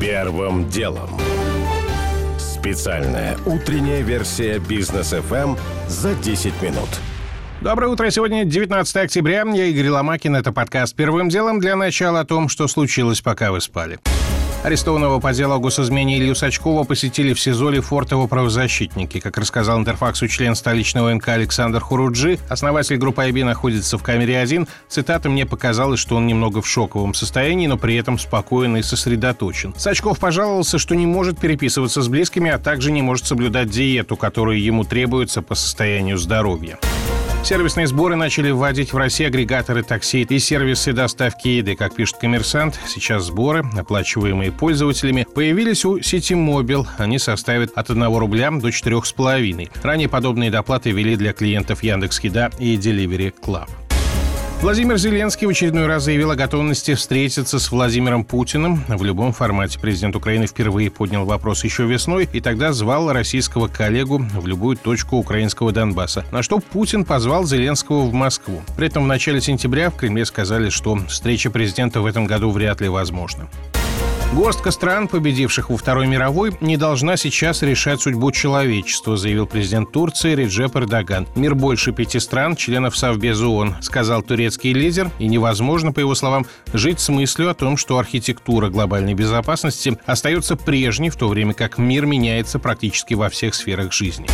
[0.00, 1.08] Первым делом.
[2.38, 6.88] Специальная утренняя версия бизнес FM за 10 минут.
[7.62, 8.10] Доброе утро.
[8.10, 9.44] Сегодня 19 октября.
[9.54, 10.36] Я Игорь Ломакин.
[10.36, 13.98] Это подкаст «Первым делом» для начала о том, что случилось, пока вы спали.
[14.66, 19.20] Арестованного по делу о госизмене Илью Сачкова посетили в СИЗО Лефортово правозащитники.
[19.20, 24.66] Как рассказал Интерфаксу член столичного НК Александр Хуруджи, основатель группы IB находится в камере 1.
[24.88, 29.72] Цитата «Мне показалось, что он немного в шоковом состоянии, но при этом спокоен и сосредоточен».
[29.76, 34.60] Сачков пожаловался, что не может переписываться с близкими, а также не может соблюдать диету, которую
[34.60, 36.76] ему требуется по состоянию здоровья.
[37.46, 41.76] Сервисные сборы начали вводить в России агрегаторы такси и сервисы доставки еды.
[41.76, 46.88] Как пишет коммерсант, сейчас сборы, оплачиваемые пользователями, появились у сети Мобил.
[46.98, 49.70] Они составят от 1 рубля до 4,5.
[49.80, 53.68] Ранее подобные доплаты ввели для клиентов Яндекс.Еда и Delivery Club.
[54.62, 58.82] Владимир Зеленский в очередной раз заявил о готовности встретиться с Владимиром Путиным.
[58.88, 64.18] В любом формате президент Украины впервые поднял вопрос еще весной и тогда звал российского коллегу
[64.18, 68.62] в любую точку украинского Донбасса, на что Путин позвал Зеленского в Москву.
[68.78, 72.80] При этом в начале сентября в Кремле сказали, что встреча президента в этом году вряд
[72.80, 73.48] ли возможна.
[74.34, 80.34] Горстка стран, победивших во Второй мировой, не должна сейчас решать судьбу человечества, заявил президент Турции
[80.34, 81.26] Реджеп Эрдоган.
[81.36, 86.44] Мир больше пяти стран, членов Совбеза ООН, сказал турецкий лидер, и невозможно, по его словам,
[86.72, 91.78] жить с мыслью о том, что архитектура глобальной безопасности остается прежней, в то время как
[91.78, 94.26] мир меняется практически во всех сферах жизни.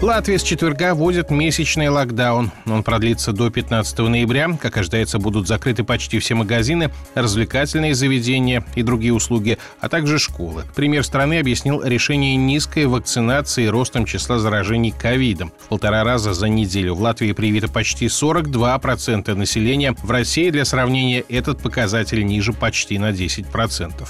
[0.00, 2.52] Латвия с четверга вводит месячный локдаун.
[2.66, 4.56] Он продлится до 15 ноября.
[4.60, 10.64] Как ожидается, будут закрыты почти все магазины, развлекательные заведения и другие услуги, а также школы.
[10.76, 15.52] Премьер страны объяснил решение низкой вакцинации и ростом числа заражений ковидом.
[15.58, 19.96] В полтора раза за неделю в Латвии привито почти 42% населения.
[20.00, 24.08] В России, для сравнения, этот показатель ниже почти на 10%.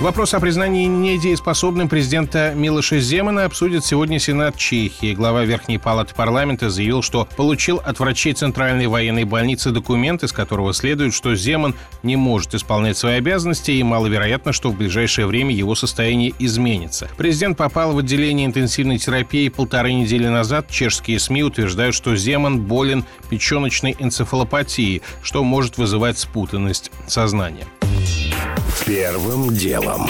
[0.00, 5.12] Вопрос о признании недееспособным президента Милоша Земана обсудит сегодня Сенат Чехии.
[5.12, 10.72] Глава Верхней палаты парламента заявил, что получил от врачей Центральной военной больницы документ, из которого
[10.72, 15.74] следует, что Земан не может исполнять свои обязанности и маловероятно, что в ближайшее время его
[15.74, 17.08] состояние изменится.
[17.16, 20.70] Президент попал в отделение интенсивной терапии полторы недели назад.
[20.70, 27.66] Чешские СМИ утверждают, что Земан болен печеночной энцефалопатией, что может вызывать спутанность сознания.
[28.88, 30.08] Первым делом.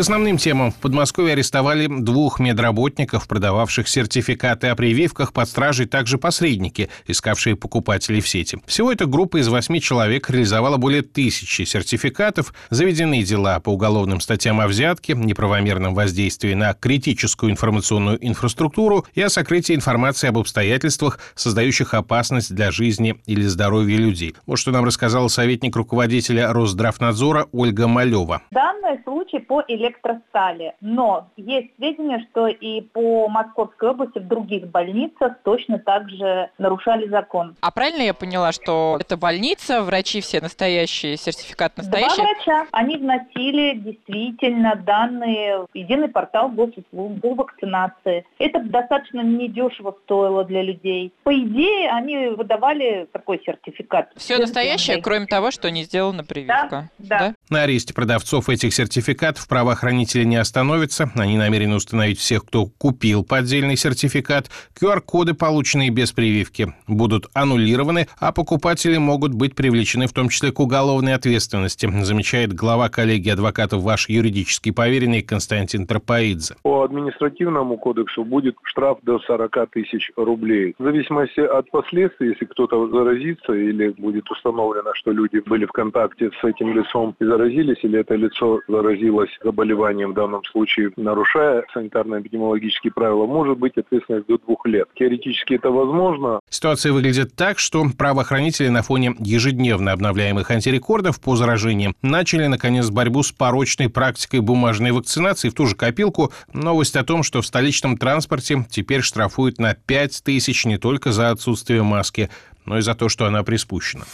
[0.00, 6.88] Основным темам в Подмосковье арестовали двух медработников, продававших сертификаты о прививках под стражей, также посредники,
[7.06, 8.58] искавшие покупателей в сети.
[8.64, 12.54] Всего эта группа из восьми человек реализовала более тысячи сертификатов.
[12.70, 19.28] Заведены дела по уголовным статьям о взятке, неправомерном воздействии на критическую информационную инфраструктуру и о
[19.28, 24.34] сокрытии информации об обстоятельствах, создающих опасность для жизни или здоровья людей.
[24.46, 28.40] Вот что нам рассказала советник руководителя Росздравнадзора Ольга Малева.
[28.50, 30.74] Данный случай по электронному электростали.
[30.80, 37.08] Но есть сведения, что и по Московской области в других больницах точно так же нарушали
[37.08, 37.56] закон.
[37.60, 42.16] А правильно я поняла, что это больница, врачи все настоящие, сертификат настоящий?
[42.16, 42.66] Два врача.
[42.72, 48.24] Они вносили действительно данные в единый портал госуслуг по вакцинации.
[48.38, 51.12] Это достаточно недешево стоило для людей.
[51.24, 54.10] По идее, они выдавали такой сертификат.
[54.16, 56.68] Все настоящее, кроме того, что не сделана прививка.
[56.70, 57.18] Да, да.
[57.18, 57.34] да?
[57.48, 61.10] На аресте продавцов этих сертификатов правоохранительные правоохранители не остановятся.
[61.14, 64.46] Они намерены установить всех, кто купил поддельный сертификат.
[64.80, 70.58] QR-коды, полученные без прививки, будут аннулированы, а покупатели могут быть привлечены в том числе к
[70.58, 76.56] уголовной ответственности, замечает глава коллегии адвокатов ваш юридический поверенный Константин Тропоидзе.
[76.62, 80.74] По административному кодексу будет штраф до 40 тысяч рублей.
[80.78, 86.30] В зависимости от последствий, если кто-то заразится или будет установлено, что люди были в контакте
[86.40, 92.92] с этим лицом и заразились, или это лицо заразилось заболеванием в данном случае, нарушая санитарно-эпидемиологические
[92.94, 94.88] правила, может быть ответственность до двух лет.
[94.98, 96.40] Теоретически это возможно.
[96.48, 103.22] Ситуация выглядит так, что правоохранители на фоне ежедневно обновляемых антирекордов по заражениям начали, наконец, борьбу
[103.22, 106.32] с порочной практикой бумажной вакцинации в ту же копилку.
[106.52, 111.30] Новость о том, что в столичном транспорте теперь штрафуют на 5 тысяч не только за
[111.30, 112.30] отсутствие маски,
[112.64, 114.04] но и за то, что она приспущена.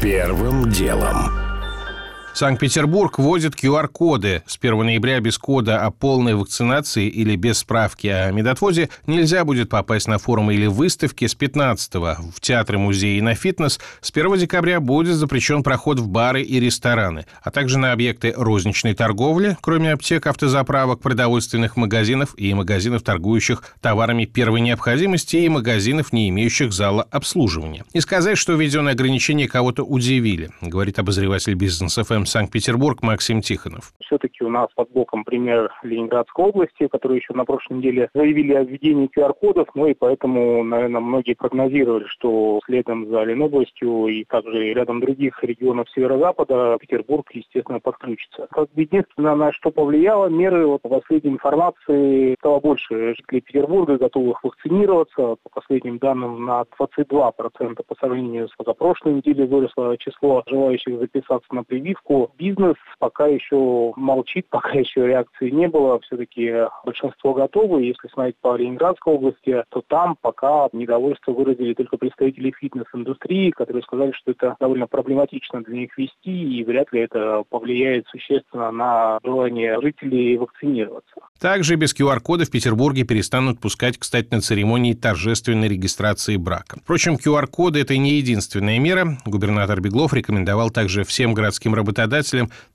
[0.00, 1.45] Первым делом.
[2.36, 4.42] Санкт-Петербург вводит QR-коды.
[4.46, 9.70] С 1 ноября без кода о полной вакцинации или без справки о медотвозе нельзя будет
[9.70, 13.80] попасть на форумы или выставки с 15 в театры, музеи и на фитнес.
[14.02, 18.92] С 1 декабря будет запрещен проход в бары и рестораны, а также на объекты розничной
[18.92, 26.28] торговли, кроме аптек, автозаправок, продовольственных магазинов и магазинов, торгующих товарами первой необходимости и магазинов, не
[26.28, 27.86] имеющих зала обслуживания.
[27.94, 33.92] И сказать, что введенные ограничения кого-то удивили, говорит обозреватель бизнеса ФМ Санкт-Петербург Максим Тихонов.
[34.00, 38.64] Все-таки у нас под боком пример Ленинградской области, которые еще на прошлой неделе заявили о
[38.64, 45.00] введении QR-кодов, ну и поэтому, наверное, многие прогнозировали, что следом за Ленобластью и также рядом
[45.00, 48.46] других регионов северо-запада Петербург, естественно, подключится.
[48.50, 54.42] Как единственное, на что повлияло, меры вот, по последней информации стало больше жителей Петербурга готовых
[54.42, 55.36] вакцинироваться.
[55.42, 57.32] По последним данным, на 22%
[57.86, 62.15] по сравнению с позапрошлой неделей выросло число желающих записаться на прививку.
[62.38, 66.00] Бизнес пока еще молчит, пока еще реакции не было.
[66.00, 66.52] Все-таки
[66.84, 67.84] большинство готовы.
[67.84, 74.12] Если смотреть по Ленинградской области, то там пока недовольство выразили только представители фитнес-индустрии, которые сказали,
[74.12, 79.80] что это довольно проблематично для них вести, и вряд ли это повлияет существенно на желание
[79.80, 81.14] жителей вакцинироваться.
[81.38, 86.78] Также без QR-кода в Петербурге перестанут пускать, кстати, на церемонии торжественной регистрации брака.
[86.82, 89.18] Впрочем, QR-коды– это не единственная мера.
[89.26, 92.05] Губернатор Беглов рекомендовал также всем городским работодателям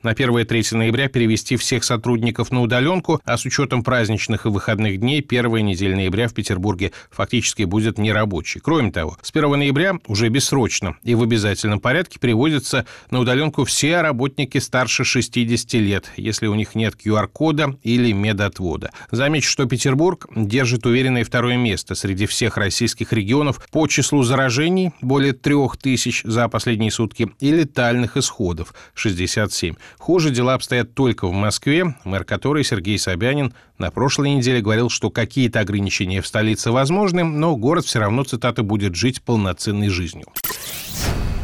[0.04, 5.22] на 1-3 ноября перевести всех сотрудников на удаленку, а с учетом праздничных и выходных дней
[5.22, 8.62] первая неделя ноября в Петербурге фактически будет нерабочей.
[8.62, 14.02] Кроме того, с 1 ноября уже бессрочно и в обязательном порядке переводятся на удаленку все
[14.02, 18.92] работники старше 60 лет, если у них нет QR-кода или медотвода.
[19.12, 25.34] Замечу, что Петербург держит уверенное второе место среди всех российских регионов по числу заражений, более
[25.34, 28.74] трех тысяч за последние сутки, и летальных исходов–
[29.12, 29.76] 67.
[29.98, 35.10] Хуже дела обстоят только в Москве, мэр которой Сергей Собянин на прошлой неделе говорил, что
[35.10, 40.28] какие-то ограничения в столице возможны, но город все равно, цитата, будет жить полноценной жизнью.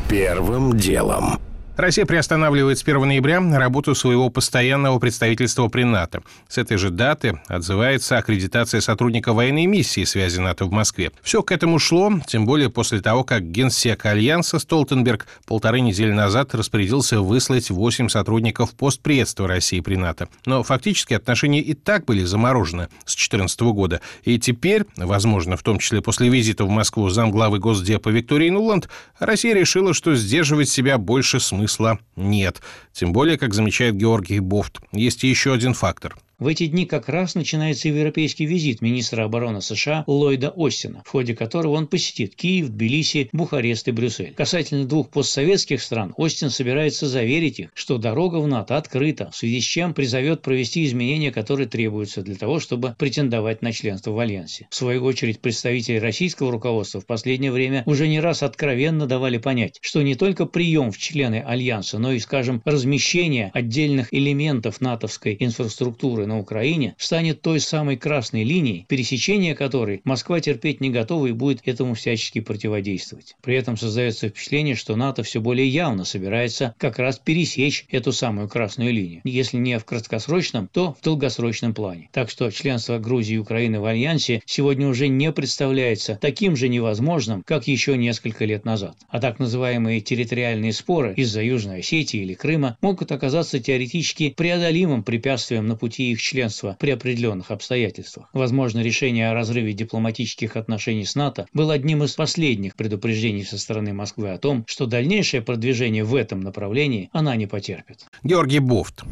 [0.09, 1.39] Первым делом.
[1.77, 6.23] Россия приостанавливает с 1 ноября работу своего постоянного представительства при НАТО.
[6.49, 11.11] С этой же даты отзывается аккредитация сотрудника военной миссии связи НАТО в Москве.
[11.21, 16.55] Все к этому шло, тем более после того, как генсек Альянса Столтенберг полторы недели назад
[16.55, 20.29] распорядился выслать 8 сотрудников постпредства России при НАТО.
[20.47, 24.01] Но фактически отношения и так были заморожены с 2014 года.
[24.23, 28.89] И теперь, возможно, в том числе после визита в Москву замглавы Госдепа Виктории Нуланд,
[29.19, 32.61] Россия решила, что сдерживать себя больше смысла смысла нет.
[32.93, 37.33] Тем более, как замечает Георгий Бофт, есть еще один фактор– в эти дни как раз
[37.33, 43.29] начинается европейский визит министра обороны США Ллойда Остина, в ходе которого он посетит Киев, Тбилиси,
[43.33, 44.35] Бухарест и Брюссель.
[44.35, 49.61] Касательно двух постсоветских стран, Остин собирается заверить их, что дорога в НАТО открыта, в связи
[49.61, 54.67] с чем призовет провести изменения, которые требуются для того, чтобы претендовать на членство в Альянсе.
[54.69, 59.79] В свою очередь, представители российского руководства в последнее время уже не раз откровенно давали понять,
[59.81, 66.26] что не только прием в члены Альянса, но и, скажем, размещение отдельных элементов натовской инфраструктуры
[66.27, 71.61] на Украине станет той самой красной линией, пересечение которой Москва терпеть не готова и будет
[71.65, 73.35] этому всячески противодействовать.
[73.41, 78.49] При этом создается впечатление, что НАТО все более явно собирается как раз пересечь эту самую
[78.49, 79.21] красную линию.
[79.23, 82.09] Если не в краткосрочном, то в долгосрочном плане.
[82.11, 87.43] Так что членство Грузии и Украины в Альянсе сегодня уже не представляется таким же невозможным,
[87.43, 88.95] как еще несколько лет назад.
[89.09, 95.67] А так называемые территориальные споры из-за Южной Осетии или Крыма могут оказаться теоретически преодолимым препятствием
[95.67, 98.29] на пути их членства при определенных обстоятельствах.
[98.33, 103.93] Возможно, решение о разрыве дипломатических отношений с НАТО было одним из последних предупреждений со стороны
[103.93, 108.05] Москвы о том, что дальнейшее продвижение в этом направлении она не потерпит.
[108.23, 109.03] Георгий Бофт.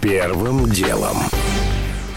[0.00, 1.16] Первым делом.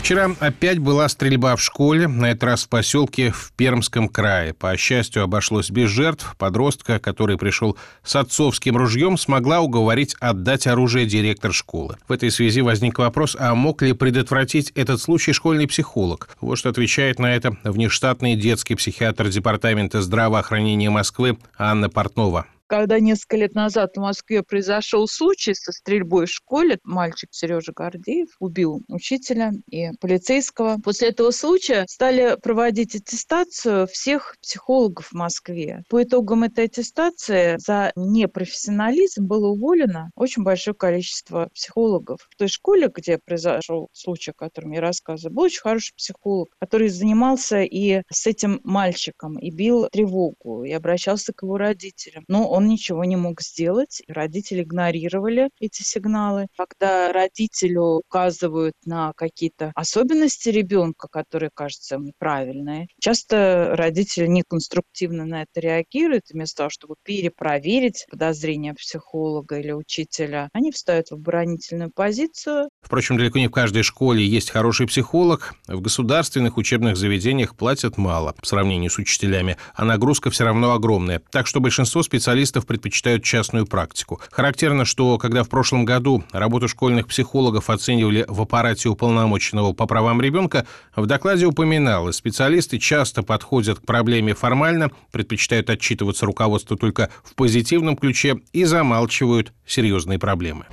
[0.02, 4.56] Вчера опять была стрельба в школе, на этот раз в поселке в Пермском крае.
[4.56, 6.36] По счастью, обошлось без жертв.
[6.40, 11.98] Подростка, который пришел с отцовским ружьем, смогла уговорить отдать оружие директор школы.
[12.08, 16.30] В этой связи возник вопрос, а мог ли предотвратить этот случай школьный психолог?
[16.42, 23.36] Вот что отвечает на это внештатный детский психиатр Департамента здравоохранения Москвы Анна Портнова когда несколько
[23.36, 29.52] лет назад в Москве произошел случай со стрельбой в школе, мальчик Сережа Гордеев убил учителя
[29.70, 30.78] и полицейского.
[30.82, 35.84] После этого случая стали проводить аттестацию всех психологов в Москве.
[35.90, 42.26] По итогам этой аттестации за непрофессионализм было уволено очень большое количество психологов.
[42.30, 46.88] В той школе, где произошел случай, о котором я рассказываю, был очень хороший психолог, который
[46.88, 52.24] занимался и с этим мальчиком, и бил тревогу, и обращался к его родителям.
[52.30, 54.02] Но он он ничего не мог сделать.
[54.08, 56.48] Родители игнорировали эти сигналы.
[56.58, 65.60] Когда родителю указывают на какие-то особенности ребенка, которые кажутся неправильные, часто родители неконструктивно на это
[65.60, 72.70] реагируют, вместо того, чтобы перепроверить подозрения психолога или учителя, они встают в оборонительную позицию.
[72.92, 75.54] Впрочем, далеко не в каждой школе есть хороший психолог.
[75.68, 81.22] В государственных учебных заведениях платят мало в сравнении с учителями, а нагрузка все равно огромная.
[81.32, 84.20] Так что большинство специалистов предпочитают частную практику.
[84.30, 90.22] Характерно, что когда в прошлом году работу школьных психологов оценивали в аппарате уполномоченного по правам
[90.22, 97.36] ребенка, в докладе упоминалось, специалисты часто подходят к проблеме формально, предпочитают отчитываться руководству только в
[97.36, 100.66] позитивном ключе и замалчивают серьезные проблемы.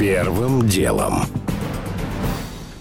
[0.00, 1.26] Первым делом.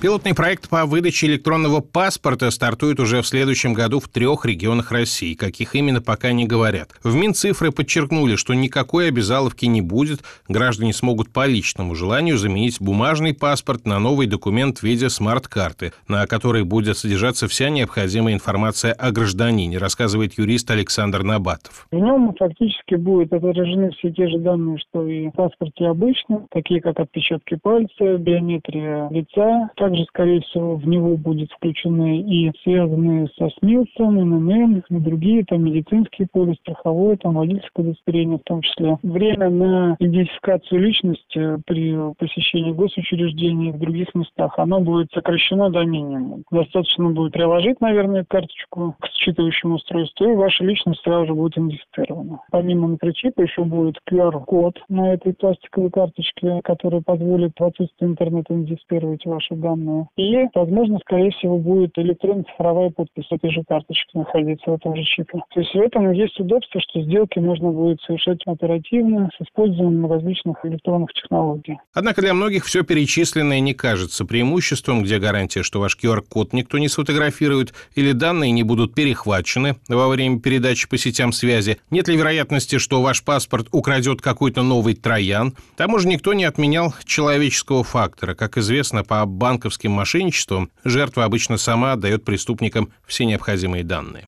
[0.02, 5.34] Пилотный проект по выдаче электронного паспорта стартует уже в следующем году в трех регионах России.
[5.34, 6.92] Каких именно, пока не говорят.
[7.04, 10.22] В Минцифры подчеркнули, что никакой обязаловки не будет.
[10.48, 16.26] Граждане смогут по личному желанию заменить бумажный паспорт на новый документ в виде смарт-карты, на
[16.28, 21.88] которой будет содержаться вся необходимая информация о гражданине, рассказывает юрист Александр Набатов.
[21.92, 26.80] В нем фактически будут отражены все те же данные, что и в паспорте обычно, такие
[26.80, 33.50] как отпечатки пальца, биометрия лица, также, скорее всего, в него будут включены и связанные со
[33.60, 38.98] СМИЛСом, ННН, и другие там медицинские полис, страховое, там водительское удостоверение в том числе.
[39.02, 46.44] Время на идентификацию личности при посещении госучреждений в других местах, оно будет сокращено до минимума.
[46.52, 52.42] Достаточно будет приложить, наверное, карточку к считывающему устройству, и ваша личность сразу же будет идентифицирована.
[52.52, 59.26] Помимо микрочипа еще будет QR-код на этой пластиковой карточке, который позволит в отсутствии интернета идентифицировать
[59.26, 60.08] ваши данные данные.
[60.18, 65.40] И, возможно, скорее всего, будет электронно-цифровая подпись этой же карточки находиться в этом же чипе.
[65.54, 70.58] То есть в этом есть удобство, что сделки можно будет совершать оперативно с использованием различных
[70.66, 71.78] электронных технологий.
[71.94, 76.88] Однако для многих все перечисленное не кажется преимуществом, где гарантия, что ваш QR-код никто не
[76.88, 81.78] сфотографирует или данные не будут перехвачены во время передачи по сетям связи.
[81.90, 85.54] Нет ли вероятности, что ваш паспорт украдет какой-то новый троян?
[85.76, 88.36] Тому же никто не отменял человеческого фактора.
[88.36, 94.26] Как известно, по банку банковским мошенничеством, жертва обычно сама отдает преступникам все необходимые данные.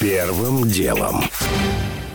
[0.00, 1.22] Первым делом.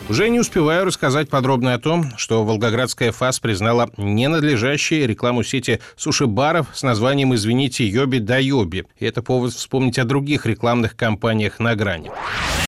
[0.09, 6.67] Уже не успеваю рассказать подробно о том, что Волгоградская ФАС признала ненадлежащей рекламу сети суши-баров
[6.73, 8.85] с названием «Извините, Йоби да Йоби».
[8.97, 12.11] И это повод вспомнить о других рекламных кампаниях на грани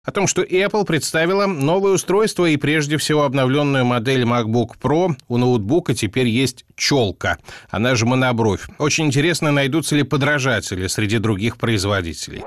[0.03, 5.15] о том, что Apple представила новое устройство и прежде всего обновленную модель MacBook Pro.
[5.27, 7.37] У ноутбука теперь есть челка,
[7.69, 8.67] она же монобровь.
[8.79, 12.43] Очень интересно, найдутся ли подражатели среди других производителей.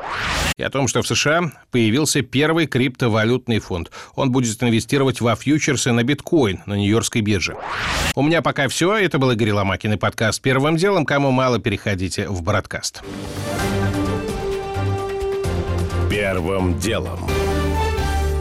[0.57, 3.93] И о том, что в США появился первый криптовалютный фонд.
[4.17, 7.57] Он будет инвестировать во фьючерсы на биткоин на Нью-Йоркской бирже.
[8.17, 8.97] У меня пока все.
[8.97, 11.07] Это был Игорь Ломакин и подкаст «Первым делом».
[11.07, 13.03] Кому мало, переходите в Бродкаст.
[16.15, 17.19] Первым делом.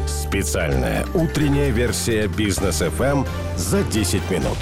[0.06, 3.28] Специальная утренняя версия бизнес FM
[3.58, 4.60] за 10 минут.